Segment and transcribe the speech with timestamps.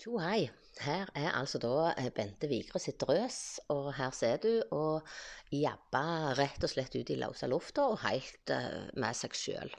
[0.00, 0.46] Tjo hei.
[0.80, 5.04] Her er altså da eh, Bente Vigre sitt drøs, og her ser du og
[5.52, 9.74] jabba rett og slett ut i løse lufta og helt uh, med seg sjøl.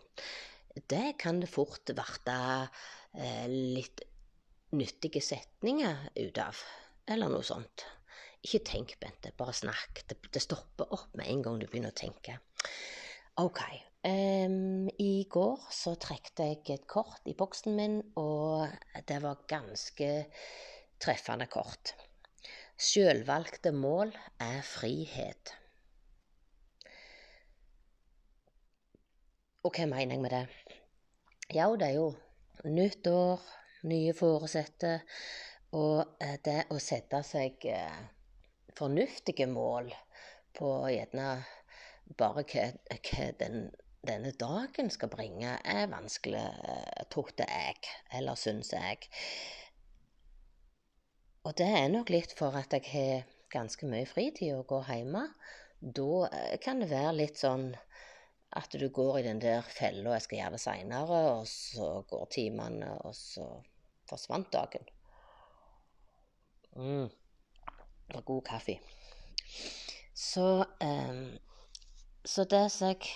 [0.93, 4.05] Det kan fort verte uh, litt
[4.77, 6.61] nyttige setninger ut av,
[7.09, 7.87] eller noe sånt.
[8.45, 10.03] Ikke tenk, Bente, bare snakk.
[10.05, 12.37] Det stopper opp med en gang du begynner å tenke.
[13.39, 13.61] OK.
[14.03, 18.67] Um, I går så trekte jeg et kort i boksen min, og
[19.07, 20.09] det var ganske
[20.99, 21.93] treffende kort.
[22.81, 25.53] Sjølvalgte mål er frihet.
[29.63, 30.43] Og hva mener jeg med det?
[31.53, 32.09] Ja, det er jo
[32.67, 33.39] nytt år,
[33.87, 34.97] nye foresette,
[35.77, 38.01] og eh, det å sette seg eh,
[38.75, 39.93] fornuftige mål
[40.57, 41.29] på gjerne
[42.17, 47.75] bare hva, hva den denne dagen skal bringe, er vanskelig, eh, trodde jeg,
[48.17, 48.97] eller syns jeg.
[51.45, 55.25] Og det er nok litt for at jeg har ganske mye fritid og går hjemme.
[55.81, 57.71] Da eh, kan det være litt sånn
[58.57, 62.25] at du går i den der fella 'jeg skal gjøre det seinere', og så går
[62.35, 63.45] timene, og så
[64.09, 64.89] forsvant dagen.
[66.75, 67.07] Mm.
[68.13, 68.79] Var god kaffe.
[70.13, 71.39] Så, um,
[72.23, 73.11] så det som jeg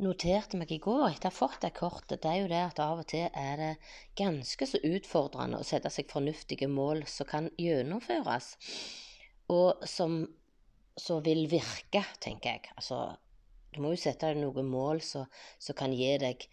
[0.00, 2.82] noterte meg i går etter å ha fått det kortet, det er jo det at
[2.82, 3.70] av og til er det
[4.18, 8.54] ganske så utfordrende å sette seg fornuftige mål som kan gjennomføres,
[9.52, 10.22] og som
[11.00, 12.72] så vil virke, tenker jeg.
[12.76, 13.02] Altså,
[13.72, 16.44] du må jo sette deg noen mål som kan gi deg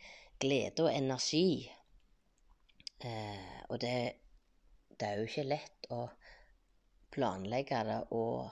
[0.41, 1.67] glede og energi.
[3.03, 3.95] Eh, og det,
[4.95, 6.07] det, er jo ikke lett å
[7.13, 8.49] planlegge det og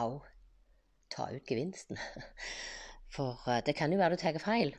[0.00, 0.26] òg
[1.12, 1.98] ta ut gevinsten.
[3.14, 4.74] For eh, det kan jo være du tar feil.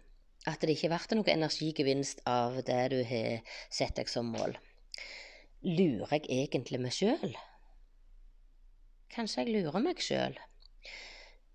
[0.50, 4.56] At det ikke blir noe energigevinst av det du har sett deg som mål.
[5.62, 7.36] Lurer jeg egentlig meg sjøl?
[9.14, 10.40] Kanskje jeg lurer meg sjøl.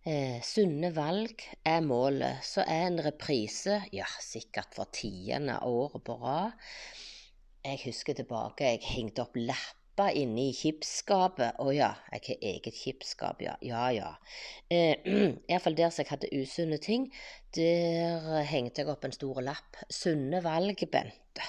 [0.06, 2.44] Eh, sunne valg er målet.
[2.46, 6.54] Så er en reprise, ja, sikkert for tiende året på rad.
[7.66, 11.56] Jeg husker tilbake, jeg hengte opp lapp stappa inne i kipsskapet.
[11.58, 13.56] Å ja, jeg har eget kipsskap, ja.
[13.62, 14.10] Ja ja.
[14.68, 15.00] Eh,
[15.48, 17.08] Iallfall der som jeg hadde usunne ting,
[17.56, 19.78] der hengte jeg opp en stor lapp.
[19.88, 21.48] Sunne valg, Bente.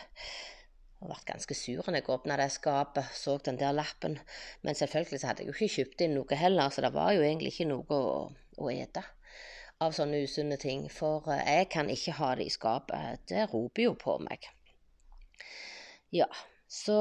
[0.97, 4.17] Jeg ble ganske sur når jeg åpna det skapet, så den der lappen.
[4.63, 7.27] Men selvfølgelig så hadde jeg jo ikke kjøpt inn noe heller, så det var jo
[7.27, 9.03] egentlig ikke noe å, å ete
[9.83, 10.87] av sånne usunne ting.
[10.87, 13.27] For eh, jeg kan ikke ha det i skapet.
[13.27, 14.47] Det roper jo på meg.
[16.15, 16.31] Ja,
[16.71, 16.95] så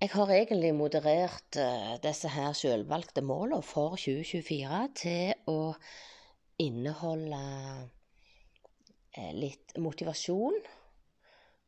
[0.00, 5.74] jeg har egentlig moderert uh, disse her selvvalgte målene for 2024 til å
[6.64, 7.40] inneholde
[9.18, 10.56] uh, litt motivasjon.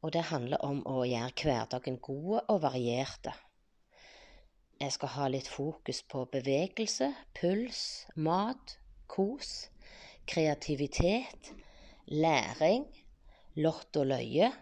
[0.03, 3.37] Og det handler om å gjøre hverdagen god og varierte.
[4.81, 7.85] Jeg skal ha litt fokus på bevegelse, puls,
[8.17, 8.79] mat,
[9.13, 9.69] kos,
[10.25, 11.53] kreativitet,
[12.09, 12.89] læring,
[13.61, 14.55] lott og løye,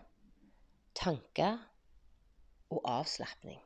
[0.99, 1.70] tanker
[2.71, 3.61] og avslapning.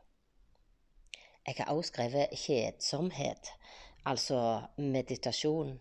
[1.47, 3.51] Jeg har også skrevet kjedsomhet,
[4.07, 5.75] altså meditasjon.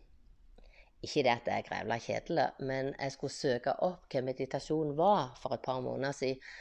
[1.04, 5.56] Ikke det at er grevla kjedelig, men jeg skulle søke opp hva meditasjon var for
[5.56, 6.54] et par måneder siden.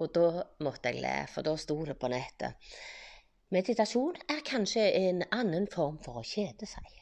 [0.00, 2.56] Og da måtte jeg le, for da sto det på nettet.
[3.52, 6.96] Meditasjon er kanskje en annen form for å kjede seg.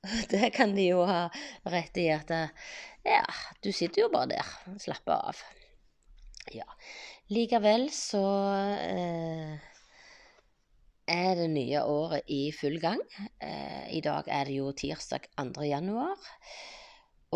[0.32, 1.26] Det kan de jo ha
[1.68, 2.30] rett i at
[3.04, 3.24] Ja,
[3.62, 5.42] du sitter jo bare der slapper av.
[6.50, 6.66] Ja.
[7.30, 8.22] Likevel så
[8.74, 9.52] eh,
[11.06, 13.02] er det nye året i full gang.
[13.38, 15.62] Eh, I dag er det jo tirsdag 2.
[15.68, 16.30] januar.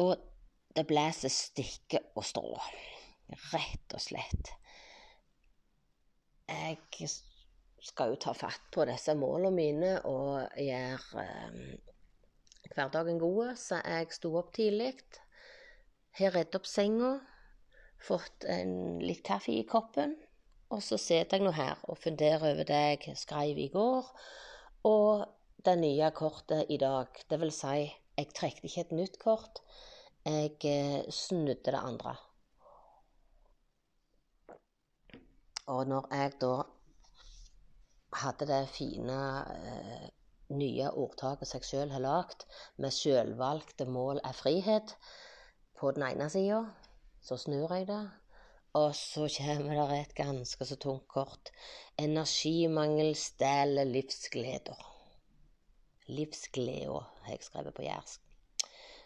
[0.03, 0.17] Og
[0.75, 2.57] det blåser stikke og strå.
[3.53, 4.51] Rett og slett.
[6.51, 7.09] Jeg
[7.85, 11.79] skal jo ta fatt på disse målene mine og gjøre eh,
[12.75, 14.97] hverdagen god, så jeg sto opp tidlig.
[16.19, 17.13] Har redd opp senga
[18.04, 20.16] fått en, litt kaffe i koppen.
[20.74, 24.06] Og så sitter jeg nå her og funderer over det jeg skrev i går,
[24.89, 25.24] og
[25.65, 27.10] det nye kortet i dag.
[27.30, 27.84] Det vil si,
[28.18, 29.60] jeg trekte ikke et nytt kort,
[30.24, 32.16] jeg eh, snudde det andre.
[35.72, 36.54] Og når jeg da
[38.21, 39.21] hadde det fine
[39.54, 40.09] eh,
[40.54, 42.45] nye ordtaket seg sjøl har lagd,
[42.77, 44.97] med sjølvalgte mål er frihet,
[45.74, 46.60] på den ene sida,
[47.24, 48.03] så snur jeg det,
[48.76, 51.53] og så kommer det et ganske så tungt kort.
[51.98, 54.91] Energimangel stjeler livsgleder.
[56.12, 58.21] Livsgleda, har jeg skrevet på jærsk.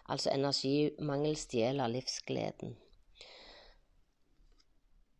[0.08, 2.76] Altså energimangel stjeler livsgleden.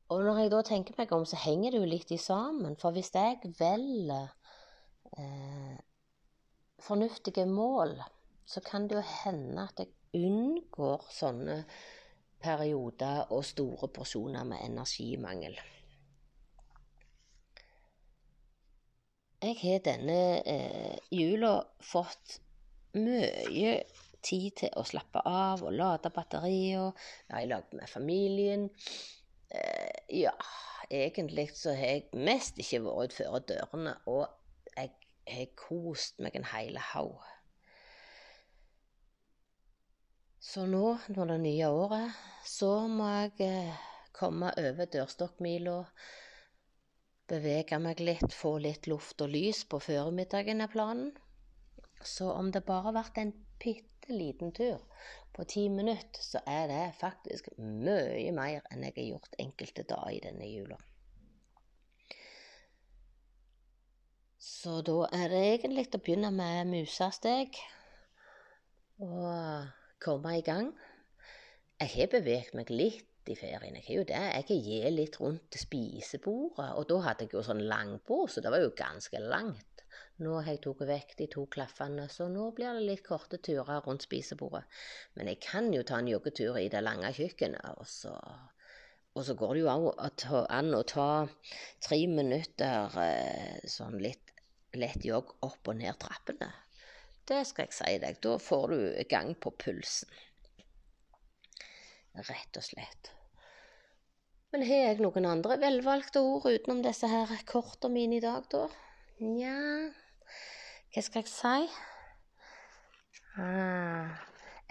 [0.09, 2.79] Og når jeg da tenker meg om, så henger det jo litt i sammen.
[2.81, 4.31] For hvis jeg velger
[5.21, 5.77] eh,
[6.81, 7.99] fornuftige mål,
[8.49, 9.93] så kan det jo hende at jeg
[10.25, 11.59] unngår sånne
[12.43, 15.59] perioder og store porsjoner med energimangel.
[19.43, 20.21] Jeg har denne
[20.51, 22.41] eh, jula fått
[22.99, 23.75] mye
[24.27, 26.91] tid til å slappe av og lade batterier.
[27.29, 28.67] Jeg har lagd med familien.
[29.55, 29.95] Eh,
[30.25, 30.35] ja,
[30.91, 34.27] egentlig så har jeg mest ikke vært utenfor dørene, og
[34.75, 34.91] jeg
[35.29, 37.23] har kost meg en hel haug.
[40.49, 43.81] Så nå, når det nye året, så må jeg eh,
[44.17, 45.75] komme over dørstokkmila,
[47.29, 51.11] bevege meg litt, få litt luft og lys på formiddagen er planen.
[52.01, 54.81] Så om det bare ble en bitte liten tur
[55.37, 60.15] på ti minutter, så er det faktisk mye mer enn jeg har gjort enkelte dager
[60.17, 60.79] i denne jula.
[64.41, 67.61] Så da er det egentlig å begynne med musesteg
[69.05, 69.69] og
[70.03, 70.73] komme i gang.
[71.79, 74.21] Jeg har beveget meg litt i ferien, jeg har jo det.
[74.51, 78.65] Jeg har litt rundt spisebordet, og da hadde jeg jo sånn langbord, så det var
[78.65, 79.85] jo ganske langt.
[80.19, 83.85] Nå har jeg tatt vekk de to klaffene, så nå blir det litt korte turer
[83.87, 84.65] rundt spisebordet.
[85.15, 88.15] Men jeg kan jo ta en joggetur i det lange kjøkkenet, og så,
[89.15, 91.11] og så går det jo an å ta
[91.87, 94.35] tre minutter eh, sånn litt
[94.79, 96.51] lett jogg opp og ned trappene.
[97.29, 98.19] Det skal jeg si deg.
[98.25, 98.81] Da får du
[99.11, 100.09] gang på pulsen.
[102.19, 103.13] Rett og slett.
[104.49, 108.65] Men har jeg noen andre velvalgte ord utenom disse her kortene mine i dag, da?
[109.21, 109.59] Nja
[110.95, 111.69] Hva skal jeg si?
[113.39, 114.17] Ah,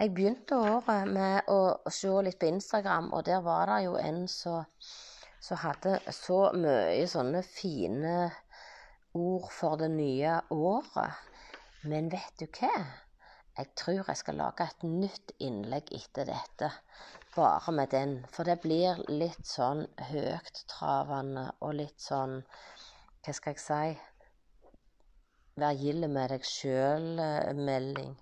[0.00, 1.60] jeg begynte året med å
[1.94, 7.44] se litt på Instagram, og der var det jo en som hadde så mye sånne
[7.46, 8.16] fine
[9.14, 11.27] ord for det nye året.
[11.82, 12.74] Men vet du hva?
[13.58, 16.70] Jeg tror jeg skal lage et nytt innlegg etter dette,
[17.36, 18.14] bare med den.
[18.34, 22.40] For det blir litt sånn høyttravende og litt sånn
[23.22, 23.98] Hva skal jeg si?
[25.58, 28.14] Vær gild med deg sjøl-melding.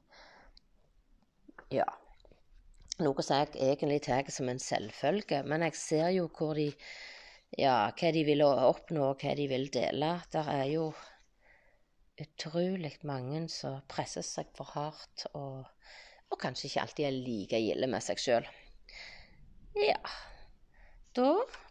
[1.72, 1.88] Ja.
[3.00, 6.70] Noe som jeg egentlig tar som en selvfølge, men jeg ser jo hvor de
[7.56, 10.16] Ja, hva de vil oppnå, og hva de vil dele.
[10.32, 10.90] Der er jo
[12.20, 15.66] utrolig mange som presser seg for hardt, og,
[16.30, 18.48] og kanskje ikke alltid er like gilde med seg sjøl.
[19.76, 20.00] Ja,
[21.16, 21.30] da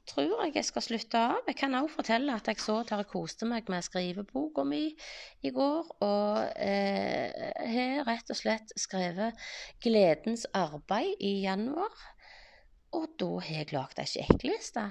[0.10, 1.40] tror jeg jeg skal slutte av.
[1.50, 4.84] Jeg kan òg fortelle at jeg så der jeg koste meg med skriveboka mi
[5.46, 7.30] i går, og eh,
[7.74, 9.38] har rett og slett skrevet
[9.82, 11.94] 'Gledens arbeid' i januar.
[12.94, 14.86] Og da har jeg lagd ei sjekkliste.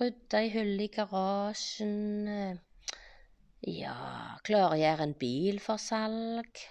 [0.00, 2.60] Rydda i hylle i garasjen.
[3.68, 6.62] Ja, klargjøre en bil for salg.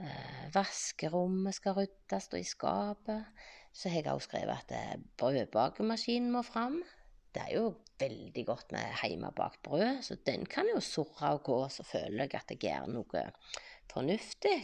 [0.00, 3.26] Eh, vaskerommet skal ryddes, og i skapet.
[3.76, 6.78] Så har jeg også skrevet at eh, brødbakemaskinen må fram.
[7.36, 11.58] Det er jo veldig godt med hjemmebakt brød, så den kan jo surre og gå,
[11.68, 13.24] så føler jeg at jeg gjør noe
[13.92, 14.56] fornuftig.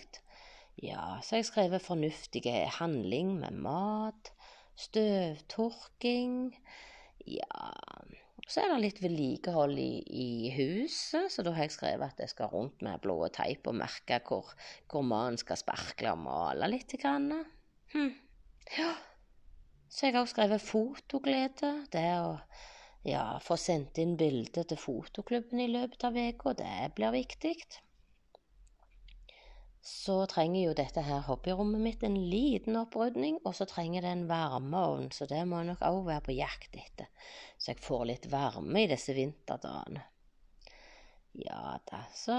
[0.81, 4.33] Ja, så har jeg skrevet fornuftige handling med mat,
[4.89, 6.57] støvtørking.
[7.29, 7.69] Ja,
[8.53, 12.33] så er det litt vedlikehold i, i, huset, så da har jeg skrevet at jeg
[12.35, 14.51] skal rundt med blå teip og merke hvor,
[14.93, 16.93] hvor mannen skal sparkle og male litt.
[17.01, 17.31] Grann.
[17.95, 18.13] Hm.
[18.77, 18.91] Ja.
[19.89, 21.73] Så jeg har også skrevet fotoglede.
[21.93, 22.35] Det å
[23.09, 27.57] ja, få sendt inn bilder til fotoklubben i løpet av uka, det blir viktig
[29.83, 34.29] så trenger jo dette her hobbyrommet mitt en liten opprydning, og så trenger det en
[34.29, 37.09] varmeovn, så det må jeg nok òg være på jakt etter,
[37.59, 40.05] så jeg får litt varme i disse vinterdagene.
[41.43, 42.37] Ja da, så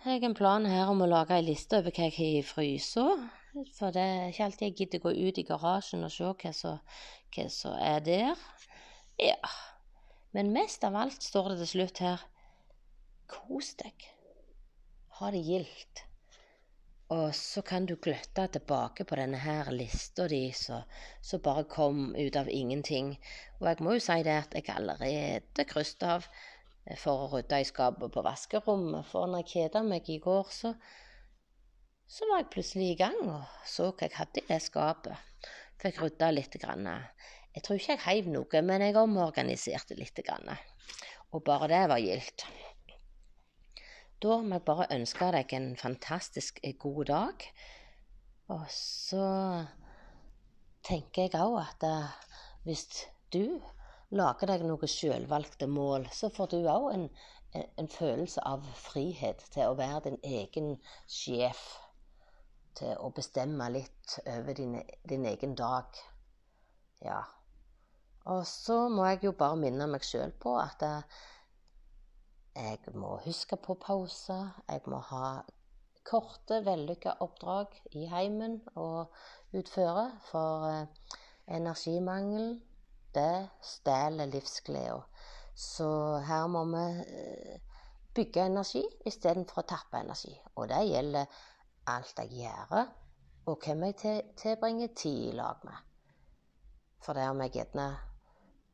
[0.00, 2.46] har jeg en plan her om å lage ei liste over hva jeg har i
[2.46, 3.04] frysa,
[3.76, 6.54] for det er ikke alltid jeg gidder gå ut i garasjen og se hva
[7.52, 8.46] som er der.
[9.20, 9.52] Ja,
[10.32, 12.24] men mest av alt står det til slutt her
[13.28, 14.08] kos deg
[15.20, 16.04] ha det gildt.
[17.10, 22.36] Og så kan du gløtte tilbake på denne her lista di som bare kom ut
[22.38, 23.16] av ingenting.
[23.58, 26.28] Og jeg må jo si det at jeg allerede krysset av
[27.02, 29.10] for å rydde i skapet på vaskerommet.
[29.10, 30.72] For når jeg kjeda meg i går, så,
[32.06, 35.50] så var jeg plutselig i gang og så hva jeg hadde i det skapet.
[35.82, 36.56] Fikk rydda litt.
[36.62, 36.86] Grann.
[37.56, 40.22] Jeg tror ikke jeg heiv noe, men jeg omorganiserte litt.
[40.22, 40.54] Grann.
[41.34, 42.46] Og bare det var gildt.
[44.20, 47.44] Da må jeg bare ønske deg en fantastisk eh, god dag.
[48.52, 49.28] Og så
[50.84, 52.10] tenker jeg òg at uh,
[52.66, 52.84] hvis
[53.32, 53.62] du
[54.12, 57.06] lager deg noen selvvalgte mål, så får du òg en,
[57.62, 60.74] en, følelse av frihet til å være din egen
[61.08, 61.64] sjef.
[62.76, 64.76] Til å bestemme litt over din,
[65.08, 65.96] din egen dag.
[67.00, 67.22] Ja.
[68.28, 70.84] Og så må jeg jo bare minne meg sjøl på at
[72.56, 74.50] jeg må huske på pauser.
[74.68, 75.40] Jeg må ha
[76.06, 79.06] korte, vellykka oppdrag i heimen å
[79.56, 80.06] utføre.
[80.30, 81.18] For eh,
[81.56, 82.56] energimangel,
[83.14, 85.02] det stjeler livsgleda.
[85.54, 85.90] Så
[86.26, 87.60] her må vi eh,
[88.14, 90.32] bygge energi istedenfor å tappe energi.
[90.56, 91.42] Og det gjelder
[91.90, 92.90] alt jeg gjør,
[93.50, 95.86] og hvem jeg tilbringer tid i lag med.
[97.00, 97.86] For der har jeg gjerne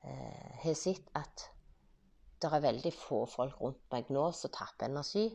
[0.04, 1.50] eh, har sett at
[2.52, 5.28] det er veldig få folk rundt meg nå som tapper energi.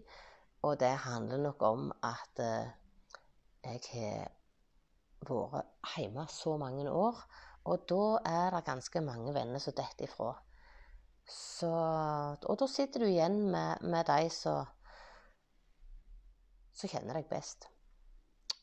[0.67, 2.69] Og det handler nok om at eh,
[3.65, 3.81] jeg
[5.27, 7.17] har vært hjemme så mange år.
[7.71, 10.33] Og da er det ganske mange venner som detter ifra.
[11.31, 14.65] Så, og da sitter du igjen med, med de som
[16.81, 17.67] som kjenner deg best.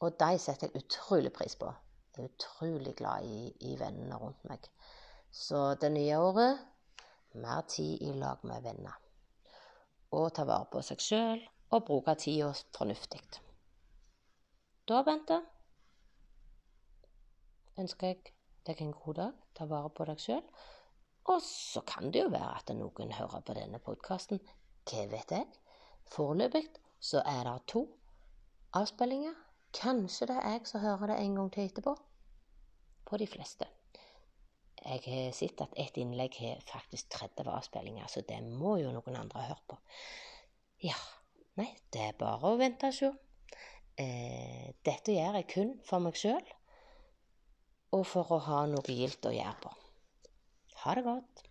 [0.03, 1.71] Og de setter jeg utrolig pris på.
[2.17, 4.65] Jeg er utrolig glad i, i vennene rundt meg.
[5.31, 6.63] Så det nye året
[7.35, 8.97] mer tid i lag med venner.
[10.17, 11.45] Og ta vare på seg sjøl
[11.75, 13.21] og bruke tida fornuftig.
[14.89, 15.43] Da, Bente,
[17.79, 18.35] ønsker jeg
[18.67, 19.47] deg en god dag.
[19.55, 20.45] Ta vare på deg sjøl.
[21.29, 24.41] Og så kan det jo være at noen hører på denne podkasten.
[24.89, 25.45] Hva vet jeg?
[26.09, 26.65] Foreløpig
[27.05, 27.85] så er det to
[28.73, 29.37] avspillinger.
[29.77, 31.93] Kanskje det er jeg som hører det en gang til etterpå.
[33.05, 33.69] På de fleste.
[34.85, 39.19] Jeg har sett at ett innlegg har faktisk 30 avspillinger, så det må jo noen
[39.19, 39.79] andre ha hørt på.
[40.87, 40.99] Ja,
[41.59, 43.11] nei, det er bare å vente og se.
[43.99, 46.45] Eh, dette gjør jeg kun for meg sjøl
[47.97, 49.73] og for å ha noe gildt å gjøre på.
[50.85, 51.48] Ha det godt.